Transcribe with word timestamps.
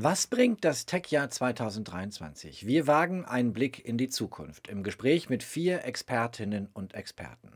Was 0.00 0.28
bringt 0.28 0.64
das 0.64 0.86
Tech-Jahr 0.86 1.28
2023? 1.28 2.68
Wir 2.68 2.86
wagen 2.86 3.24
einen 3.24 3.52
Blick 3.52 3.84
in 3.84 3.98
die 3.98 4.08
Zukunft 4.08 4.68
im 4.68 4.84
Gespräch 4.84 5.28
mit 5.28 5.42
vier 5.42 5.84
Expertinnen 5.84 6.68
und 6.72 6.94
Experten. 6.94 7.50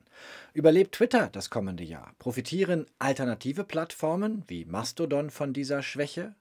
Überlebt 0.53 0.97
Twitter 0.97 1.29
das 1.29 1.51
kommende 1.51 1.85
Jahr? 1.85 2.17
Profitieren 2.19 2.87
alternative 2.99 3.63
Plattformen 3.63 4.43
wie 4.49 4.65
Mastodon 4.65 5.31
von 5.31 5.53
dieser 5.53 5.85
Schwäche? 5.85 6.35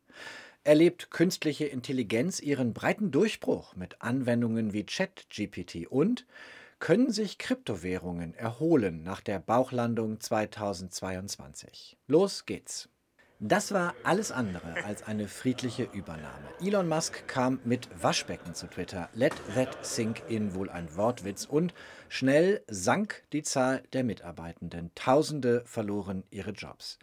Erlebt 0.64 1.12
künstliche 1.12 1.66
Intelligenz 1.66 2.40
ihren 2.40 2.74
breiten 2.74 3.12
Durchbruch 3.12 3.76
mit 3.76 4.02
Anwendungen 4.02 4.74
wie 4.74 4.88
ChatGPT? 4.88 5.86
Und 5.88 6.26
können 6.80 7.12
sich 7.12 7.38
Kryptowährungen 7.38 8.34
erholen 8.34 9.04
nach 9.04 9.22
der 9.22 9.38
Bauchlandung 9.38 10.20
2022? 10.20 11.96
Los 12.08 12.48
geht's! 12.48 12.91
Das 13.44 13.74
war 13.74 13.96
alles 14.04 14.32
andere 14.32 14.86
als 14.86 15.02
eine 15.02 15.28
friedliche 15.28 15.90
Übernahme. 15.92 16.48
Elon 16.62 16.88
Musk 16.88 17.28
kam 17.28 17.60
mit 17.66 17.90
Waschbecken 18.00 18.54
zu 18.54 18.68
Twitter. 18.68 19.10
Let 19.16 19.34
that 19.56 19.84
sink 19.84 20.22
in 20.30 20.54
wohl 20.54 20.70
ein 20.70 20.96
Wortwitz 20.96 21.46
und 21.46 21.74
schnell 22.08 22.62
sank 22.68 23.24
die 23.34 23.42
Zahl 23.42 23.82
der 23.94 24.04
Mitarbeitenden. 24.04 24.92
Tausende 24.94 25.64
verloren 25.66 26.24
ihre 26.30 26.52
Jobs. 26.52 27.00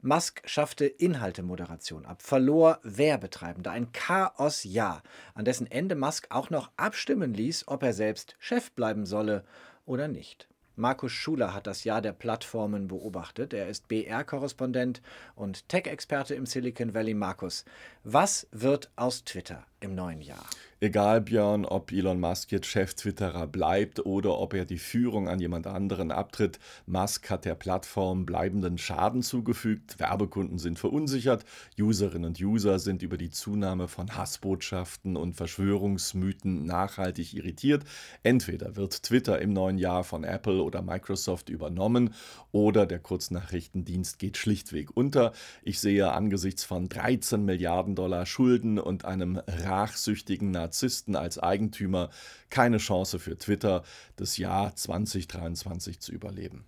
Musk 0.00 0.40
schaffte 0.46 0.86
Inhaltemoderation 0.86 2.06
ab, 2.06 2.22
verlor 2.22 2.80
Werbetreibende, 2.84 3.70
ein 3.70 3.92
Chaos-Jahr, 3.92 5.02
an 5.34 5.44
dessen 5.44 5.70
Ende 5.70 5.94
Musk 5.94 6.28
auch 6.30 6.48
noch 6.48 6.70
abstimmen 6.78 7.34
ließ, 7.34 7.68
ob 7.68 7.82
er 7.82 7.92
selbst 7.92 8.34
Chef 8.38 8.70
bleiben 8.72 9.04
solle 9.04 9.44
oder 9.84 10.08
nicht. 10.08 10.48
Markus 10.76 11.12
Schuler 11.12 11.52
hat 11.52 11.66
das 11.66 11.84
Jahr 11.84 12.00
der 12.00 12.12
Plattformen 12.12 12.88
beobachtet. 12.88 13.52
Er 13.52 13.68
ist 13.68 13.88
BR-Korrespondent 13.88 15.02
und 15.34 15.68
Tech-Experte 15.68 16.34
im 16.34 16.46
Silicon 16.46 16.94
Valley. 16.94 17.14
Markus, 17.14 17.64
was 18.04 18.46
wird 18.52 18.90
aus 18.96 19.24
Twitter 19.24 19.64
im 19.80 19.94
neuen 19.94 20.22
Jahr? 20.22 20.44
Egal, 20.82 21.20
Björn, 21.20 21.64
ob 21.64 21.92
Elon 21.92 22.18
Musk 22.18 22.50
jetzt 22.50 22.66
Chef-Twitterer 22.66 23.46
bleibt 23.46 24.04
oder 24.04 24.36
ob 24.40 24.52
er 24.52 24.64
die 24.64 24.80
Führung 24.80 25.28
an 25.28 25.38
jemand 25.38 25.68
anderen 25.68 26.10
abtritt, 26.10 26.58
Musk 26.86 27.30
hat 27.30 27.44
der 27.44 27.54
Plattform 27.54 28.26
bleibenden 28.26 28.78
Schaden 28.78 29.22
zugefügt, 29.22 30.00
Werbekunden 30.00 30.58
sind 30.58 30.80
verunsichert, 30.80 31.44
Userinnen 31.78 32.30
und 32.30 32.40
User 32.40 32.80
sind 32.80 33.02
über 33.02 33.16
die 33.16 33.30
Zunahme 33.30 33.86
von 33.86 34.16
Hassbotschaften 34.16 35.16
und 35.16 35.34
Verschwörungsmythen 35.34 36.64
nachhaltig 36.64 37.32
irritiert. 37.32 37.84
Entweder 38.24 38.74
wird 38.74 39.04
Twitter 39.04 39.40
im 39.40 39.52
neuen 39.52 39.78
Jahr 39.78 40.02
von 40.02 40.24
Apple 40.24 40.64
oder 40.64 40.82
Microsoft 40.82 41.48
übernommen 41.48 42.12
oder 42.50 42.86
der 42.86 42.98
Kurznachrichtendienst 42.98 44.18
geht 44.18 44.36
schlichtweg 44.36 44.96
unter. 44.96 45.30
Ich 45.62 45.78
sehe 45.78 46.10
angesichts 46.10 46.64
von 46.64 46.88
13 46.88 47.44
Milliarden 47.44 47.94
Dollar 47.94 48.26
Schulden 48.26 48.80
und 48.80 49.04
einem 49.04 49.40
rachsüchtigen 49.46 50.50
Narzissten 50.72 51.16
als 51.16 51.38
Eigentümer 51.38 52.08
keine 52.48 52.78
Chance 52.78 53.18
für 53.18 53.36
Twitter, 53.36 53.84
das 54.16 54.38
Jahr 54.38 54.74
2023 54.74 56.00
zu 56.00 56.12
überleben. 56.12 56.64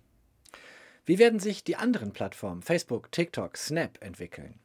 Wie 1.07 1.17
werden 1.17 1.39
sich 1.39 1.63
die 1.63 1.75
anderen 1.75 2.11
Plattformen 2.13 2.61
Facebook, 2.61 3.11
TikTok, 3.11 3.57
Snap 3.57 3.97
entwickeln? 4.01 4.59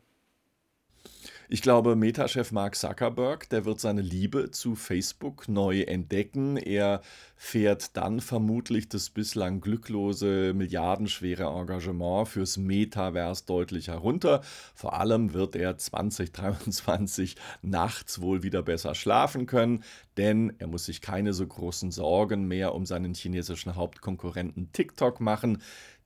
Ich 1.53 1.63
glaube, 1.63 1.97
Meta-Chef 1.97 2.53
Mark 2.53 2.77
Zuckerberg, 2.77 3.49
der 3.49 3.65
wird 3.65 3.81
seine 3.81 4.03
Liebe 4.03 4.53
zu 4.53 4.77
Facebook 4.77 5.49
neu 5.49 5.81
entdecken. 5.81 6.57
Er 6.57 7.01
fährt 7.35 7.97
dann 7.97 8.21
vermutlich 8.21 8.89
das 8.89 9.11
bislang 9.11 9.61
glücklose, 9.61 10.55
milliardenschwere 10.55 11.47
Engagement 11.47 12.29
fürs 12.29 12.57
Metaverse 12.57 13.47
deutlich 13.47 13.89
herunter. 13.89 14.43
Vor 14.77 15.01
allem 15.01 15.35
wird 15.35 15.57
er 15.57 15.77
2023 15.77 17.35
nachts 17.63 18.21
wohl 18.21 18.45
wieder 18.45 18.63
besser 18.63 18.95
schlafen 18.95 19.47
können, 19.47 19.83
denn 20.19 20.53
er 20.59 20.69
muss 20.69 20.85
sich 20.85 21.01
keine 21.01 21.33
so 21.33 21.45
großen 21.45 21.91
Sorgen 21.91 22.47
mehr 22.47 22.77
um 22.77 22.87
seinen 22.87 23.15
chinesischen 23.15 23.75
Hauptkonkurrenten 23.75 24.71
TikTok 24.71 25.19
machen. 25.19 25.59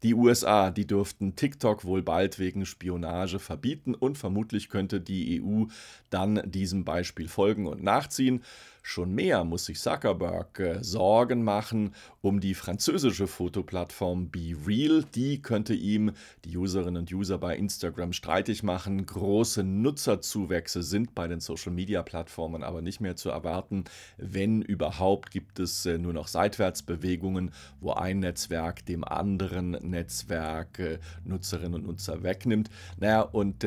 Die 0.04 0.12
USA, 0.12 0.70
die 0.70 0.86
dürften 0.86 1.34
TikTok 1.34 1.86
wohl 1.86 2.02
bald 2.02 2.38
wegen 2.38 2.66
Spionage 2.66 3.38
verbieten 3.38 3.94
und 3.94 4.18
vermutlich 4.18 4.68
könnte 4.68 5.00
die 5.00 5.33
EU 5.42 5.64
dann 6.10 6.40
diesem 6.44 6.84
Beispiel 6.84 7.28
folgen 7.28 7.66
und 7.66 7.82
nachziehen. 7.82 8.42
Schon 8.86 9.14
mehr 9.14 9.44
muss 9.44 9.64
sich 9.64 9.80
Zuckerberg 9.80 10.60
äh, 10.60 10.84
Sorgen 10.84 11.42
machen 11.42 11.94
um 12.20 12.38
die 12.38 12.52
französische 12.52 13.26
Fotoplattform 13.26 14.28
BeReal. 14.28 15.04
Die 15.14 15.40
könnte 15.40 15.72
ihm, 15.72 16.12
die 16.44 16.54
Userinnen 16.58 16.98
und 16.98 17.12
User 17.12 17.38
bei 17.38 17.56
Instagram, 17.56 18.12
streitig 18.12 18.62
machen. 18.62 19.06
Große 19.06 19.64
Nutzerzuwächse 19.64 20.82
sind 20.82 21.14
bei 21.14 21.26
den 21.28 21.40
Social-Media-Plattformen 21.40 22.62
aber 22.62 22.82
nicht 22.82 23.00
mehr 23.00 23.16
zu 23.16 23.30
erwarten. 23.30 23.84
Wenn 24.18 24.60
überhaupt, 24.60 25.30
gibt 25.30 25.60
es 25.60 25.86
äh, 25.86 25.96
nur 25.96 26.12
noch 26.12 26.28
Seitwärtsbewegungen, 26.28 27.52
wo 27.80 27.92
ein 27.92 28.20
Netzwerk 28.20 28.84
dem 28.84 29.02
anderen 29.02 29.70
Netzwerk 29.70 30.78
äh, 30.78 30.98
Nutzerinnen 31.24 31.74
und 31.74 31.86
Nutzer 31.86 32.22
wegnimmt. 32.22 32.68
Naja, 32.98 33.22
und 33.22 33.64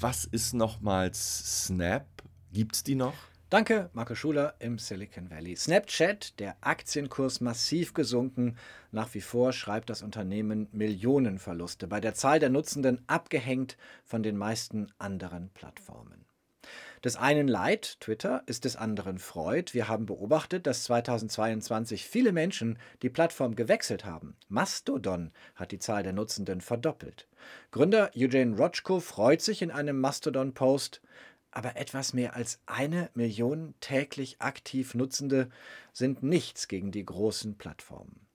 was 0.00 0.24
ist 0.24 0.52
nochmals 0.54 1.66
Snap? 1.66 2.06
Gibt 2.52 2.74
es 2.74 2.82
die 2.82 2.94
noch? 2.94 3.14
Danke, 3.48 3.90
Marco 3.92 4.16
Schuler 4.16 4.54
im 4.58 4.78
Silicon 4.78 5.30
Valley. 5.30 5.54
Snapchat, 5.54 6.40
der 6.40 6.56
Aktienkurs 6.60 7.40
massiv 7.40 7.94
gesunken. 7.94 8.56
Nach 8.90 9.14
wie 9.14 9.20
vor 9.20 9.52
schreibt 9.52 9.88
das 9.88 10.02
Unternehmen 10.02 10.68
Millionenverluste, 10.72 11.86
bei 11.86 12.00
der 12.00 12.14
Zahl 12.14 12.40
der 12.40 12.50
Nutzenden 12.50 13.04
abgehängt 13.06 13.76
von 14.04 14.24
den 14.24 14.36
meisten 14.36 14.92
anderen 14.98 15.50
Plattformen. 15.50 16.25
Des 17.06 17.14
einen 17.14 17.46
Leid, 17.46 18.00
Twitter, 18.00 18.42
ist 18.46 18.64
des 18.64 18.74
anderen 18.74 19.20
Freud. 19.20 19.74
Wir 19.74 19.86
haben 19.86 20.06
beobachtet, 20.06 20.66
dass 20.66 20.82
2022 20.82 22.04
viele 22.04 22.32
Menschen 22.32 22.80
die 23.00 23.10
Plattform 23.10 23.54
gewechselt 23.54 24.04
haben. 24.04 24.34
Mastodon 24.48 25.30
hat 25.54 25.70
die 25.70 25.78
Zahl 25.78 26.02
der 26.02 26.12
Nutzenden 26.12 26.60
verdoppelt. 26.60 27.28
Gründer 27.70 28.10
Eugene 28.16 28.56
Rochko 28.56 28.98
freut 28.98 29.40
sich 29.40 29.62
in 29.62 29.70
einem 29.70 30.00
Mastodon-Post, 30.00 31.00
aber 31.52 31.76
etwas 31.76 32.12
mehr 32.12 32.34
als 32.34 32.58
eine 32.66 33.08
Million 33.14 33.76
täglich 33.78 34.40
aktiv 34.40 34.96
Nutzende 34.96 35.48
sind 35.92 36.24
nichts 36.24 36.66
gegen 36.66 36.90
die 36.90 37.04
großen 37.04 37.56
Plattformen. 37.56 38.25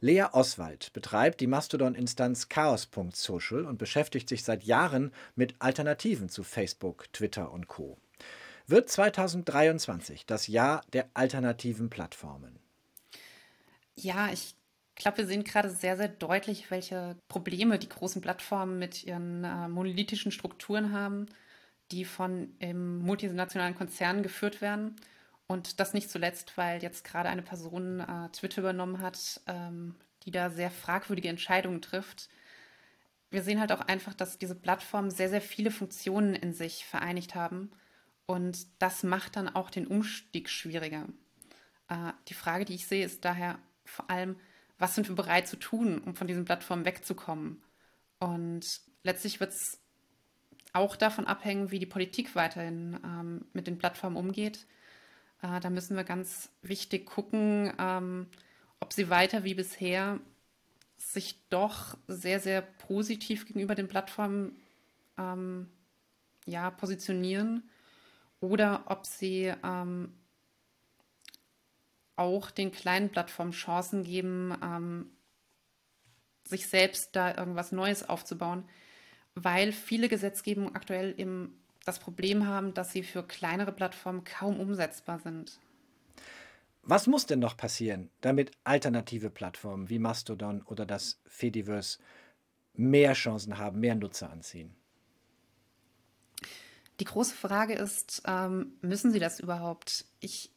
Lea 0.00 0.24
Oswald 0.32 0.92
betreibt 0.92 1.40
die 1.40 1.46
Mastodon-Instanz 1.46 2.48
chaos.social 2.48 3.64
und 3.64 3.78
beschäftigt 3.78 4.28
sich 4.28 4.44
seit 4.44 4.64
Jahren 4.64 5.12
mit 5.34 5.54
Alternativen 5.58 6.28
zu 6.28 6.42
Facebook, 6.42 7.12
Twitter 7.12 7.52
und 7.52 7.68
Co. 7.68 7.98
Wird 8.66 8.88
2023 8.88 10.26
das 10.26 10.46
Jahr 10.46 10.82
der 10.92 11.08
alternativen 11.14 11.90
Plattformen? 11.90 12.58
Ja, 13.94 14.30
ich 14.32 14.54
glaube, 14.94 15.18
wir 15.18 15.26
sehen 15.26 15.44
gerade 15.44 15.70
sehr, 15.70 15.96
sehr 15.96 16.08
deutlich, 16.08 16.70
welche 16.70 17.16
Probleme 17.28 17.78
die 17.78 17.88
großen 17.88 18.22
Plattformen 18.22 18.78
mit 18.78 19.04
ihren 19.04 19.44
äh, 19.44 19.68
monolithischen 19.68 20.32
Strukturen 20.32 20.92
haben 20.92 21.26
die 21.92 22.04
von 22.04 22.54
ähm, 22.60 22.98
multinationalen 22.98 23.74
Konzernen 23.74 24.22
geführt 24.22 24.60
werden. 24.60 24.96
Und 25.50 25.80
das 25.80 25.94
nicht 25.94 26.08
zuletzt, 26.08 26.56
weil 26.56 26.80
jetzt 26.80 27.02
gerade 27.02 27.28
eine 27.28 27.42
Person 27.42 27.98
äh, 27.98 28.28
Twitter 28.28 28.60
übernommen 28.60 29.00
hat, 29.00 29.40
ähm, 29.48 29.96
die 30.22 30.30
da 30.30 30.48
sehr 30.48 30.70
fragwürdige 30.70 31.28
Entscheidungen 31.28 31.82
trifft. 31.82 32.28
Wir 33.30 33.42
sehen 33.42 33.58
halt 33.58 33.72
auch 33.72 33.80
einfach, 33.80 34.14
dass 34.14 34.38
diese 34.38 34.54
Plattformen 34.54 35.10
sehr, 35.10 35.28
sehr 35.28 35.40
viele 35.40 35.72
Funktionen 35.72 36.36
in 36.36 36.52
sich 36.52 36.84
vereinigt 36.84 37.34
haben. 37.34 37.72
Und 38.26 38.64
das 38.78 39.02
macht 39.02 39.34
dann 39.34 39.48
auch 39.48 39.70
den 39.70 39.88
Umstieg 39.88 40.48
schwieriger. 40.48 41.08
Äh, 41.88 42.12
die 42.28 42.34
Frage, 42.34 42.64
die 42.64 42.76
ich 42.76 42.86
sehe, 42.86 43.04
ist 43.04 43.24
daher 43.24 43.58
vor 43.84 44.08
allem, 44.08 44.36
was 44.78 44.94
sind 44.94 45.08
wir 45.08 45.16
bereit 45.16 45.48
zu 45.48 45.56
tun, 45.56 45.98
um 45.98 46.14
von 46.14 46.28
diesen 46.28 46.44
Plattformen 46.44 46.84
wegzukommen? 46.84 47.60
Und 48.20 48.82
letztlich 49.02 49.40
wird 49.40 49.50
es 49.50 49.80
auch 50.74 50.94
davon 50.94 51.26
abhängen, 51.26 51.72
wie 51.72 51.80
die 51.80 51.86
Politik 51.86 52.36
weiterhin 52.36 53.00
ähm, 53.04 53.46
mit 53.52 53.66
den 53.66 53.78
Plattformen 53.78 54.16
umgeht. 54.16 54.68
Äh, 55.42 55.60
da 55.60 55.70
müssen 55.70 55.96
wir 55.96 56.04
ganz 56.04 56.50
wichtig 56.62 57.06
gucken, 57.06 57.72
ähm, 57.78 58.26
ob 58.80 58.92
sie 58.92 59.10
weiter 59.10 59.44
wie 59.44 59.54
bisher 59.54 60.20
sich 60.96 61.36
doch 61.48 61.96
sehr, 62.08 62.40
sehr 62.40 62.62
positiv 62.62 63.46
gegenüber 63.46 63.74
den 63.74 63.88
Plattformen 63.88 64.56
ähm, 65.18 65.68
ja, 66.46 66.70
positionieren 66.70 67.68
oder 68.40 68.84
ob 68.86 69.06
sie 69.06 69.52
ähm, 69.64 70.12
auch 72.16 72.50
den 72.50 72.70
kleinen 72.70 73.10
Plattformen 73.10 73.52
Chancen 73.52 74.04
geben, 74.04 74.54
ähm, 74.62 75.10
sich 76.44 76.66
selbst 76.66 77.16
da 77.16 77.36
irgendwas 77.36 77.72
Neues 77.72 78.08
aufzubauen 78.08 78.64
weil 79.34 79.72
viele 79.72 80.08
Gesetzgebungen 80.08 80.74
aktuell 80.74 81.14
eben 81.16 81.59
das 81.84 81.98
Problem 81.98 82.46
haben, 82.46 82.74
dass 82.74 82.92
sie 82.92 83.02
für 83.02 83.22
kleinere 83.22 83.72
Plattformen 83.72 84.24
kaum 84.24 84.60
umsetzbar 84.60 85.18
sind. 85.18 85.58
Was 86.82 87.06
muss 87.06 87.26
denn 87.26 87.40
noch 87.40 87.56
passieren, 87.56 88.10
damit 88.20 88.52
alternative 88.64 89.30
Plattformen 89.30 89.90
wie 89.90 89.98
Mastodon 89.98 90.62
oder 90.62 90.86
das 90.86 91.20
Fediverse 91.26 91.98
mehr 92.74 93.12
Chancen 93.12 93.58
haben, 93.58 93.80
mehr 93.80 93.94
Nutzer 93.94 94.30
anziehen? 94.30 94.74
Die 97.00 97.04
große 97.04 97.34
Frage 97.34 97.74
ist, 97.74 98.22
ähm, 98.26 98.74
müssen 98.82 99.10
sie 99.10 99.20
das 99.20 99.40
überhaupt? 99.40 100.04
Ich 100.20 100.50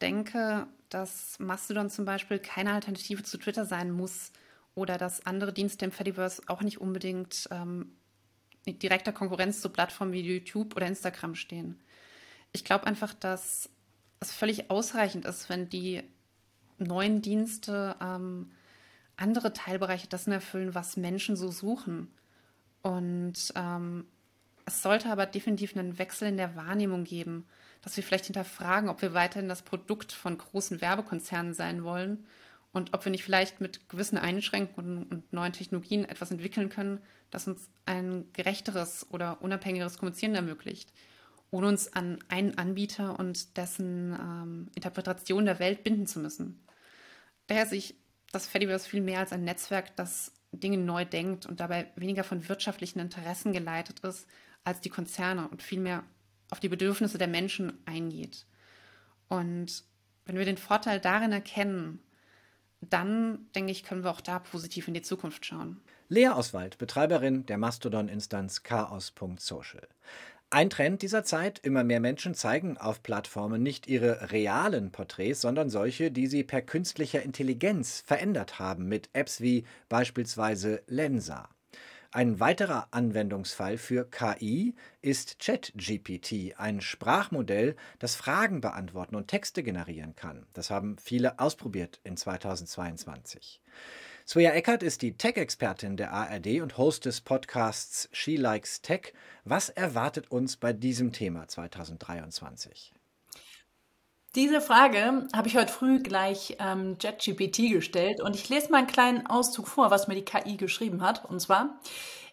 denke, 0.00 0.66
dass 0.88 1.38
Mastodon 1.38 1.90
zum 1.90 2.04
Beispiel 2.04 2.38
keine 2.38 2.72
Alternative 2.72 3.22
zu 3.22 3.38
Twitter 3.38 3.64
sein 3.64 3.90
muss 3.90 4.32
oder 4.74 4.98
dass 4.98 5.24
andere 5.24 5.52
Dienste 5.52 5.84
im 5.86 5.92
Fediverse 5.92 6.42
auch 6.46 6.62
nicht 6.62 6.80
unbedingt 6.80 7.48
ähm, 7.50 7.96
direkter 8.66 9.12
Konkurrenz 9.12 9.60
zu 9.60 9.68
Plattformen 9.68 10.12
wie 10.12 10.20
YouTube 10.20 10.76
oder 10.76 10.86
Instagram 10.86 11.34
stehen. 11.34 11.80
Ich 12.52 12.64
glaube 12.64 12.86
einfach, 12.86 13.14
dass 13.14 13.70
es 14.20 14.32
völlig 14.32 14.70
ausreichend 14.70 15.24
ist, 15.24 15.48
wenn 15.48 15.68
die 15.68 16.02
neuen 16.78 17.22
Dienste 17.22 17.96
ähm, 18.00 18.50
andere 19.16 19.52
Teilbereiche 19.52 20.08
dessen 20.08 20.32
erfüllen, 20.32 20.74
was 20.74 20.96
Menschen 20.96 21.36
so 21.36 21.50
suchen. 21.50 22.08
Und 22.82 23.52
ähm, 23.54 24.06
es 24.64 24.82
sollte 24.82 25.10
aber 25.10 25.26
definitiv 25.26 25.76
einen 25.76 25.98
Wechsel 25.98 26.28
in 26.28 26.36
der 26.36 26.56
Wahrnehmung 26.56 27.04
geben, 27.04 27.46
dass 27.82 27.96
wir 27.96 28.04
vielleicht 28.04 28.26
hinterfragen, 28.26 28.88
ob 28.88 29.00
wir 29.00 29.14
weiterhin 29.14 29.48
das 29.48 29.62
Produkt 29.62 30.12
von 30.12 30.36
großen 30.36 30.80
Werbekonzernen 30.80 31.54
sein 31.54 31.84
wollen 31.84 32.26
und 32.76 32.92
ob 32.92 33.06
wir 33.06 33.10
nicht 33.10 33.24
vielleicht 33.24 33.62
mit 33.62 33.88
gewissen 33.88 34.18
Einschränkungen 34.18 35.04
und 35.04 35.32
neuen 35.32 35.54
Technologien 35.54 36.04
etwas 36.04 36.30
entwickeln 36.30 36.68
können, 36.68 37.00
das 37.30 37.48
uns 37.48 37.70
ein 37.86 38.26
gerechteres 38.34 39.06
oder 39.10 39.40
unabhängigeres 39.40 39.96
Kommunizieren 39.96 40.34
ermöglicht, 40.34 40.92
ohne 41.50 41.68
uns 41.68 41.90
an 41.94 42.18
einen 42.28 42.58
Anbieter 42.58 43.18
und 43.18 43.56
dessen 43.56 44.12
ähm, 44.12 44.68
Interpretation 44.74 45.46
der 45.46 45.58
Welt 45.58 45.84
binden 45.84 46.06
zu 46.06 46.18
müssen. 46.18 46.62
Daher 47.46 47.64
sehe 47.64 47.78
ich 47.78 47.94
das 48.30 48.46
Fediverse 48.46 48.86
viel 48.86 49.00
mehr 49.00 49.20
als 49.20 49.32
ein 49.32 49.44
Netzwerk, 49.44 49.96
das 49.96 50.34
Dinge 50.52 50.76
neu 50.76 51.06
denkt 51.06 51.46
und 51.46 51.60
dabei 51.60 51.90
weniger 51.96 52.24
von 52.24 52.46
wirtschaftlichen 52.46 52.98
Interessen 52.98 53.54
geleitet 53.54 54.00
ist 54.00 54.28
als 54.64 54.82
die 54.82 54.90
Konzerne 54.90 55.48
und 55.48 55.62
vielmehr 55.62 56.04
auf 56.50 56.60
die 56.60 56.68
Bedürfnisse 56.68 57.16
der 57.16 57.28
Menschen 57.28 57.72
eingeht. 57.86 58.44
Und 59.28 59.82
wenn 60.26 60.36
wir 60.36 60.44
den 60.44 60.58
Vorteil 60.58 61.00
darin 61.00 61.32
erkennen, 61.32 62.02
dann 62.90 63.46
denke 63.54 63.72
ich, 63.72 63.84
können 63.84 64.04
wir 64.04 64.10
auch 64.10 64.20
da 64.20 64.38
positiv 64.38 64.88
in 64.88 64.94
die 64.94 65.02
Zukunft 65.02 65.46
schauen. 65.46 65.80
Lea 66.08 66.28
Oswald, 66.28 66.78
Betreiberin 66.78 67.46
der 67.46 67.58
Mastodon-Instanz 67.58 68.62
chaos.social. 68.62 69.88
Ein 70.50 70.70
Trend 70.70 71.02
dieser 71.02 71.24
Zeit, 71.24 71.58
immer 71.58 71.82
mehr 71.82 71.98
Menschen 71.98 72.34
zeigen 72.34 72.78
auf 72.78 73.02
Plattformen 73.02 73.62
nicht 73.62 73.88
ihre 73.88 74.30
realen 74.30 74.92
Porträts, 74.92 75.40
sondern 75.40 75.70
solche, 75.70 76.12
die 76.12 76.28
sie 76.28 76.44
per 76.44 76.62
künstlicher 76.62 77.22
Intelligenz 77.22 78.04
verändert 78.06 78.60
haben 78.60 78.86
mit 78.86 79.10
Apps 79.12 79.40
wie 79.40 79.64
beispielsweise 79.88 80.82
Lensa. 80.86 81.48
Ein 82.12 82.40
weiterer 82.40 82.88
Anwendungsfall 82.92 83.78
für 83.78 84.08
KI 84.08 84.74
ist 85.02 85.38
ChatGPT, 85.38 86.58
ein 86.58 86.80
Sprachmodell, 86.80 87.76
das 87.98 88.16
Fragen 88.16 88.60
beantworten 88.60 89.16
und 89.16 89.28
Texte 89.28 89.62
generieren 89.62 90.14
kann. 90.16 90.46
Das 90.52 90.70
haben 90.70 90.96
viele 90.98 91.38
ausprobiert 91.38 92.00
in 92.04 92.16
2022. 92.16 93.60
Svea 94.26 94.50
Eckert 94.54 94.82
ist 94.82 95.02
die 95.02 95.16
Tech-Expertin 95.16 95.96
der 95.96 96.12
ARD 96.12 96.60
und 96.60 96.78
Host 96.78 97.04
des 97.04 97.20
Podcasts 97.20 98.08
She 98.10 98.36
Likes 98.36 98.82
Tech. 98.82 99.12
Was 99.44 99.68
erwartet 99.68 100.32
uns 100.32 100.56
bei 100.56 100.72
diesem 100.72 101.12
Thema 101.12 101.46
2023? 101.46 102.95
Diese 104.36 104.60
Frage 104.60 105.26
habe 105.34 105.48
ich 105.48 105.56
heute 105.56 105.72
früh 105.72 105.98
gleich 105.98 106.58
ähm, 106.60 106.98
JetGPT 107.00 107.70
gestellt 107.70 108.20
und 108.20 108.36
ich 108.36 108.50
lese 108.50 108.70
mal 108.70 108.78
einen 108.78 108.86
kleinen 108.86 109.26
Auszug 109.26 109.66
vor, 109.66 109.90
was 109.90 110.08
mir 110.08 110.14
die 110.14 110.26
KI 110.26 110.58
geschrieben 110.58 111.00
hat. 111.00 111.24
Und 111.24 111.40
zwar, 111.40 111.80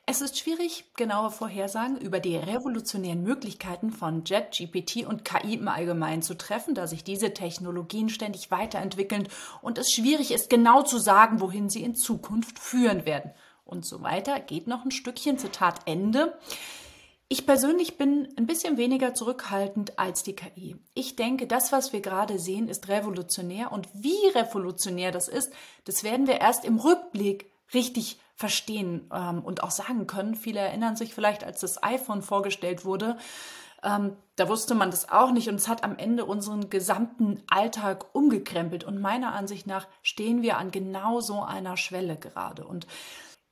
es 0.05 0.19
ist 0.19 0.37
schwierig, 0.37 0.83
genaue 0.97 1.31
Vorhersagen 1.31 1.97
über 1.97 2.19
die 2.19 2.35
revolutionären 2.35 3.23
Möglichkeiten 3.23 3.89
von 3.89 4.25
JetGPT 4.25 5.05
und 5.05 5.23
KI 5.23 5.53
im 5.53 5.69
Allgemeinen 5.69 6.23
zu 6.23 6.33
treffen, 6.33 6.75
da 6.75 6.87
sich 6.87 7.05
diese 7.05 7.33
Technologien 7.33 8.09
ständig 8.09 8.51
weiterentwickeln 8.51 9.29
und 9.61 9.77
es 9.77 9.89
schwierig 9.89 10.31
ist, 10.31 10.49
genau 10.49 10.81
zu 10.81 10.97
sagen, 10.97 11.39
wohin 11.39 11.69
sie 11.69 11.83
in 11.83 11.95
Zukunft 11.95 12.59
führen 12.59 13.05
werden. 13.05 13.31
Und 13.63 13.85
so 13.85 14.01
weiter. 14.03 14.41
Geht 14.41 14.67
noch 14.67 14.83
ein 14.83 14.91
Stückchen, 14.91 15.37
Zitat 15.37 15.79
Ende. 15.85 16.37
Ich 17.33 17.47
persönlich 17.47 17.97
bin 17.97 18.31
ein 18.37 18.45
bisschen 18.45 18.77
weniger 18.77 19.15
zurückhaltend 19.15 19.97
als 19.97 20.21
die 20.21 20.35
KI. 20.35 20.75
Ich 20.93 21.15
denke, 21.15 21.47
das, 21.47 21.71
was 21.71 21.91
wir 21.91 21.99
gerade 21.99 22.37
sehen, 22.37 22.67
ist 22.67 22.89
revolutionär 22.89 23.71
und 23.71 23.89
wie 23.91 24.27
revolutionär 24.35 25.09
das 25.09 25.29
ist, 25.29 25.51
das 25.85 26.03
werden 26.03 26.27
wir 26.27 26.41
erst 26.41 26.63
im 26.63 26.77
Rückblick 26.77 27.51
richtig 27.73 28.19
verstehen 28.35 29.09
ähm, 29.11 29.39
und 29.43 29.63
auch 29.63 29.71
sagen 29.71 30.05
können. 30.05 30.35
Viele 30.35 30.59
erinnern 30.59 30.95
sich 30.95 31.15
vielleicht, 31.15 31.43
als 31.43 31.61
das 31.61 31.81
iPhone 31.81 32.21
vorgestellt 32.21 32.85
wurde, 32.85 33.17
ähm, 33.81 34.15
da 34.35 34.47
wusste 34.47 34.75
man 34.75 34.91
das 34.91 35.09
auch 35.09 35.31
nicht 35.31 35.49
und 35.49 35.55
es 35.55 35.67
hat 35.67 35.83
am 35.83 35.97
Ende 35.97 36.25
unseren 36.25 36.69
gesamten 36.69 37.41
Alltag 37.49 38.13
umgekrempelt. 38.13 38.83
Und 38.83 39.01
meiner 39.01 39.33
Ansicht 39.33 39.65
nach 39.65 39.87
stehen 40.03 40.43
wir 40.43 40.59
an 40.59 40.69
genau 40.69 41.19
so 41.19 41.41
einer 41.41 41.77
Schwelle 41.77 42.15
gerade. 42.15 42.63
Und 42.63 42.85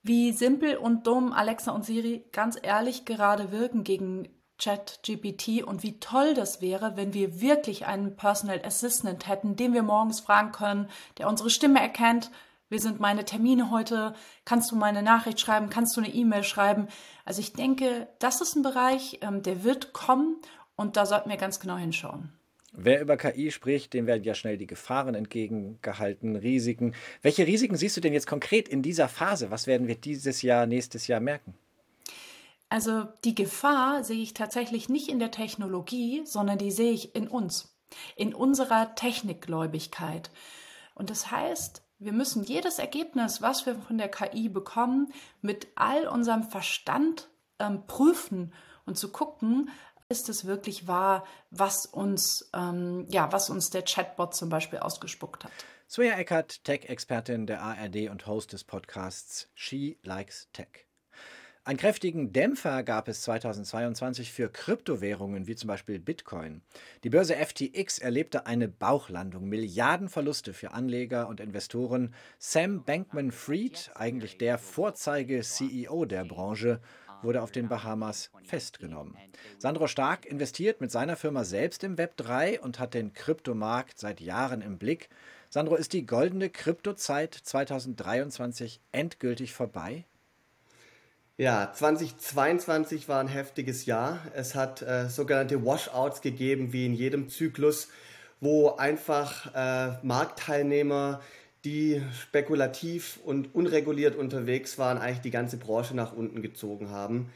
wie 0.03 0.31
simpel 0.31 0.77
und 0.77 1.05
dumm 1.05 1.31
Alexa 1.33 1.71
und 1.71 1.85
Siri 1.85 2.25
ganz 2.31 2.57
ehrlich 2.61 3.05
gerade 3.05 3.51
wirken 3.51 3.83
gegen 3.83 4.29
ChatGPT 4.61 5.63
und 5.63 5.83
wie 5.83 5.99
toll 5.99 6.33
das 6.33 6.61
wäre, 6.61 6.95
wenn 6.95 7.13
wir 7.13 7.41
wirklich 7.41 7.87
einen 7.87 8.15
Personal 8.15 8.61
Assistant 8.63 9.27
hätten, 9.27 9.55
den 9.55 9.73
wir 9.73 9.83
morgens 9.83 10.19
fragen 10.19 10.51
können, 10.51 10.87
der 11.17 11.27
unsere 11.27 11.49
Stimme 11.49 11.81
erkennt. 11.81 12.31
Wie 12.69 12.79
sind 12.79 12.99
meine 12.99 13.25
Termine 13.25 13.69
heute? 13.71 14.13
Kannst 14.45 14.71
du 14.71 14.75
meine 14.75 15.01
Nachricht 15.01 15.39
schreiben? 15.39 15.69
Kannst 15.69 15.97
du 15.97 16.01
eine 16.01 16.13
E-Mail 16.13 16.43
schreiben? 16.43 16.87
Also 17.25 17.41
ich 17.41 17.53
denke, 17.53 18.07
das 18.19 18.39
ist 18.39 18.55
ein 18.55 18.61
Bereich, 18.61 19.19
ähm, 19.21 19.43
der 19.43 19.63
wird 19.63 19.93
kommen 19.93 20.37
und 20.75 20.95
da 20.95 21.05
sollten 21.05 21.29
wir 21.29 21.37
ganz 21.37 21.59
genau 21.59 21.75
hinschauen. 21.75 22.31
Wer 22.73 23.01
über 23.01 23.17
KI 23.17 23.51
spricht, 23.51 23.93
dem 23.93 24.07
werden 24.07 24.23
ja 24.23 24.33
schnell 24.33 24.57
die 24.57 24.67
Gefahren 24.67 25.13
entgegengehalten, 25.13 26.37
Risiken. 26.37 26.95
Welche 27.21 27.45
Risiken 27.45 27.75
siehst 27.75 27.97
du 27.97 28.01
denn 28.01 28.13
jetzt 28.13 28.27
konkret 28.27 28.69
in 28.69 28.81
dieser 28.81 29.09
Phase? 29.09 29.51
Was 29.51 29.67
werden 29.67 29.87
wir 29.87 29.95
dieses 29.95 30.41
Jahr, 30.41 30.65
nächstes 30.65 31.07
Jahr 31.07 31.19
merken? 31.19 31.53
Also 32.69 33.03
die 33.25 33.35
Gefahr 33.35 34.05
sehe 34.05 34.21
ich 34.23 34.33
tatsächlich 34.33 34.87
nicht 34.87 35.09
in 35.09 35.19
der 35.19 35.31
Technologie, 35.31 36.21
sondern 36.23 36.57
die 36.57 36.71
sehe 36.71 36.93
ich 36.93 37.13
in 37.13 37.27
uns, 37.27 37.75
in 38.15 38.33
unserer 38.33 38.95
Technikgläubigkeit. 38.95 40.31
Und 40.95 41.09
das 41.09 41.29
heißt, 41.29 41.83
wir 41.99 42.13
müssen 42.13 42.43
jedes 42.43 42.79
Ergebnis, 42.79 43.41
was 43.41 43.65
wir 43.65 43.75
von 43.75 43.97
der 43.97 44.07
KI 44.07 44.47
bekommen, 44.47 45.11
mit 45.41 45.67
all 45.75 46.07
unserem 46.07 46.43
Verstand 46.43 47.27
ähm, 47.59 47.85
prüfen 47.87 48.53
und 48.85 48.97
zu 48.97 49.11
gucken, 49.11 49.69
ist 50.11 50.29
es 50.29 50.45
wirklich 50.45 50.87
wahr, 50.87 51.25
was 51.49 51.85
uns, 51.85 52.49
ähm, 52.53 53.07
ja, 53.09 53.31
was 53.31 53.49
uns 53.49 53.69
der 53.69 53.83
Chatbot 53.83 54.35
zum 54.35 54.49
Beispiel 54.49 54.79
ausgespuckt 54.79 55.45
hat. 55.45 55.51
Svea 55.89 56.17
Eckert, 56.19 56.63
Tech-Expertin 56.63 57.47
der 57.47 57.61
ARD 57.61 58.09
und 58.09 58.27
Host 58.27 58.53
des 58.53 58.63
Podcasts 58.63 59.49
She 59.55 59.97
Likes 60.03 60.49
Tech. 60.53 60.85
Einen 61.63 61.77
kräftigen 61.77 62.33
Dämpfer 62.33 62.81
gab 62.81 63.07
es 63.07 63.21
2022 63.21 64.31
für 64.31 64.49
Kryptowährungen 64.49 65.47
wie 65.47 65.55
zum 65.55 65.67
Beispiel 65.67 65.99
Bitcoin. 65.99 66.61
Die 67.03 67.09
Börse 67.11 67.35
FTX 67.35 67.99
erlebte 67.99 68.47
eine 68.47 68.67
Bauchlandung, 68.67 69.47
Milliardenverluste 69.47 70.53
für 70.53 70.71
Anleger 70.71 71.27
und 71.27 71.39
Investoren. 71.39 72.15
Sam 72.39 72.83
Bankman-Fried, 72.83 73.91
eigentlich 73.93 74.39
der 74.39 74.57
Vorzeige-CEO 74.57 76.05
der 76.05 76.25
Branche, 76.25 76.81
wurde 77.23 77.41
auf 77.41 77.51
den 77.51 77.67
Bahamas 77.67 78.31
festgenommen. 78.43 79.15
Sandro 79.57 79.87
Stark 79.87 80.25
investiert 80.25 80.81
mit 80.81 80.91
seiner 80.91 81.15
Firma 81.15 81.43
selbst 81.43 81.83
im 81.83 81.97
Web 81.97 82.17
3 82.17 82.61
und 82.61 82.79
hat 82.79 82.93
den 82.93 83.13
Kryptomarkt 83.13 83.99
seit 83.99 84.21
Jahren 84.21 84.61
im 84.61 84.77
Blick. 84.77 85.09
Sandro, 85.49 85.75
ist 85.75 85.93
die 85.93 86.05
goldene 86.05 86.49
Kryptozeit 86.49 87.33
2023 87.33 88.79
endgültig 88.91 89.53
vorbei? 89.53 90.05
Ja, 91.37 91.73
2022 91.73 93.09
war 93.09 93.19
ein 93.19 93.27
heftiges 93.27 93.85
Jahr. 93.85 94.19
Es 94.35 94.53
hat 94.53 94.81
äh, 94.81 95.09
sogenannte 95.09 95.65
Washouts 95.65 96.21
gegeben, 96.21 96.71
wie 96.71 96.85
in 96.85 96.93
jedem 96.93 97.29
Zyklus, 97.29 97.87
wo 98.39 98.75
einfach 98.75 99.53
äh, 99.55 99.97
Marktteilnehmer 100.03 101.21
die 101.65 102.01
spekulativ 102.19 103.19
und 103.23 103.53
unreguliert 103.53 104.15
unterwegs 104.15 104.77
waren, 104.77 104.97
eigentlich 104.97 105.21
die 105.21 105.31
ganze 105.31 105.57
Branche 105.57 105.95
nach 105.95 106.13
unten 106.13 106.41
gezogen 106.41 106.89
haben. 106.89 107.29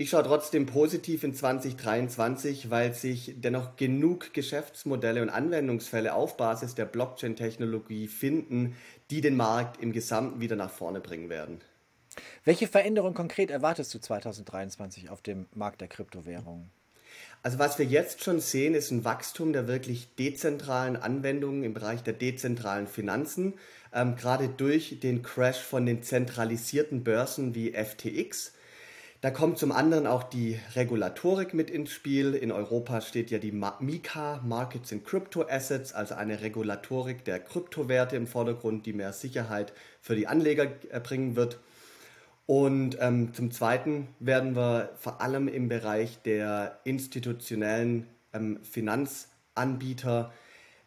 Ich 0.00 0.08
schaue 0.08 0.22
trotzdem 0.22 0.64
positiv 0.64 1.24
in 1.24 1.34
2023, 1.34 2.70
weil 2.70 2.94
sich 2.94 3.34
dennoch 3.36 3.76
genug 3.76 4.32
Geschäftsmodelle 4.32 5.20
und 5.20 5.28
Anwendungsfälle 5.28 6.14
auf 6.14 6.38
Basis 6.38 6.74
der 6.74 6.86
Blockchain-Technologie 6.86 8.08
finden, 8.08 8.76
die 9.10 9.20
den 9.20 9.36
Markt 9.36 9.82
im 9.82 9.92
Gesamten 9.92 10.40
wieder 10.40 10.56
nach 10.56 10.70
vorne 10.70 11.00
bringen 11.00 11.28
werden. 11.28 11.60
Welche 12.44 12.66
Veränderung 12.66 13.12
konkret 13.12 13.50
erwartest 13.50 13.92
du 13.92 13.98
2023 13.98 15.10
auf 15.10 15.20
dem 15.20 15.46
Markt 15.54 15.82
der 15.82 15.88
Kryptowährungen? 15.88 16.70
Also 17.42 17.58
was 17.58 17.78
wir 17.78 17.86
jetzt 17.86 18.22
schon 18.22 18.40
sehen, 18.40 18.74
ist 18.74 18.90
ein 18.90 19.04
Wachstum 19.06 19.54
der 19.54 19.66
wirklich 19.66 20.14
dezentralen 20.16 20.96
Anwendungen 20.96 21.64
im 21.64 21.72
Bereich 21.72 22.02
der 22.02 22.12
dezentralen 22.12 22.86
Finanzen, 22.86 23.54
ähm, 23.94 24.14
gerade 24.16 24.48
durch 24.48 25.00
den 25.00 25.22
Crash 25.22 25.58
von 25.58 25.86
den 25.86 26.02
zentralisierten 26.02 27.02
Börsen 27.02 27.54
wie 27.54 27.72
FTX. 27.72 28.52
Da 29.22 29.30
kommt 29.30 29.58
zum 29.58 29.72
anderen 29.72 30.06
auch 30.06 30.22
die 30.22 30.58
Regulatorik 30.74 31.54
mit 31.54 31.70
ins 31.70 31.92
Spiel. 31.92 32.34
In 32.34 32.52
Europa 32.52 33.00
steht 33.00 33.30
ja 33.30 33.38
die 33.38 33.52
MiCA, 33.52 34.40
Markets 34.44 34.92
in 34.92 35.04
Crypto 35.04 35.46
Assets, 35.48 35.92
also 35.94 36.14
eine 36.14 36.42
Regulatorik 36.42 37.24
der 37.24 37.38
Kryptowerte 37.38 38.16
im 38.16 38.26
Vordergrund, 38.26 38.84
die 38.84 38.92
mehr 38.92 39.12
Sicherheit 39.12 39.72
für 40.00 40.14
die 40.14 40.26
Anleger 40.26 40.66
bringen 41.02 41.36
wird. 41.36 41.58
Und 42.50 42.96
ähm, 42.98 43.32
zum 43.32 43.52
Zweiten 43.52 44.08
werden 44.18 44.56
wir 44.56 44.90
vor 44.98 45.20
allem 45.20 45.46
im 45.46 45.68
Bereich 45.68 46.20
der 46.22 46.80
institutionellen 46.82 48.08
ähm, 48.32 48.58
Finanzanbieter 48.64 50.32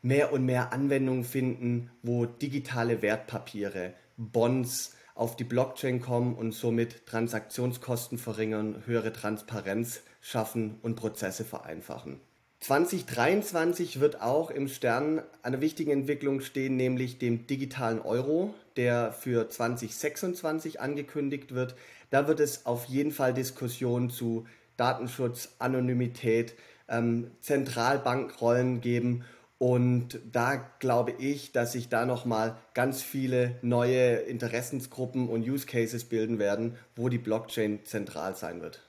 mehr 0.01 0.33
und 0.33 0.45
mehr 0.45 0.73
Anwendungen 0.73 1.23
finden, 1.23 1.89
wo 2.01 2.25
digitale 2.25 3.01
Wertpapiere, 3.01 3.93
Bonds 4.17 4.97
auf 5.15 5.37
die 5.37 5.45
Blockchain 5.45 6.01
kommen 6.01 6.35
und 6.35 6.51
somit 6.51 7.05
Transaktionskosten 7.05 8.17
verringern, 8.17 8.83
höhere 8.85 9.13
Transparenz 9.13 10.01
schaffen 10.19 10.79
und 10.81 10.97
Prozesse 10.97 11.45
vereinfachen. 11.45 12.19
2023 12.63 13.99
wird 13.99 14.21
auch 14.21 14.49
im 14.49 14.69
Stern 14.69 15.21
eine 15.41 15.59
wichtige 15.59 15.91
Entwicklung 15.91 16.39
stehen, 16.39 16.77
nämlich 16.77 17.17
dem 17.19 17.45
digitalen 17.45 18.01
Euro, 18.01 18.53
der 18.77 19.11
für 19.11 19.49
2026 19.49 20.79
angekündigt 20.79 21.53
wird. 21.53 21.75
Da 22.09 22.25
wird 22.29 22.39
es 22.39 22.65
auf 22.65 22.85
jeden 22.85 23.11
Fall 23.11 23.33
Diskussionen 23.33 24.09
zu 24.09 24.47
Datenschutz, 24.77 25.49
Anonymität, 25.59 26.55
ähm, 26.87 27.31
Zentralbankrollen 27.41 28.79
geben. 28.79 29.25
Und 29.57 30.19
da 30.31 30.55
glaube 30.79 31.11
ich, 31.19 31.51
dass 31.51 31.73
sich 31.73 31.89
da 31.89 32.05
nochmal 32.05 32.55
ganz 32.73 33.01
viele 33.01 33.55
neue 33.61 34.15
Interessensgruppen 34.19 35.27
und 35.27 35.45
Use 35.45 35.65
Cases 35.65 36.05
bilden 36.05 36.39
werden, 36.39 36.77
wo 36.95 37.09
die 37.09 37.17
Blockchain 37.17 37.83
zentral 37.83 38.37
sein 38.37 38.61
wird. 38.61 38.79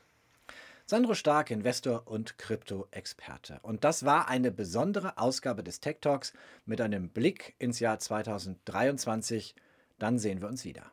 Sandro 0.87 1.15
Stark, 1.15 1.51
Investor 1.51 2.07
und 2.07 2.37
Krypto-Experte. 2.37 3.59
Und 3.63 3.85
das 3.85 4.05
war 4.05 4.29
eine 4.29 4.51
besondere 4.51 5.17
Ausgabe 5.17 5.65
des 5.65 5.81
Tech 5.81 5.97
Talks 6.03 6.35
mit 6.67 6.79
einem 6.83 7.09
Blick 7.09 7.55
ins 7.59 7.81
Jahr 7.81 7.99
2023. 7.99 9.55
Dann 9.99 10.19
sehen 10.19 10.43
wir 10.43 10.49
uns 10.49 10.67
wieder. 10.67 10.93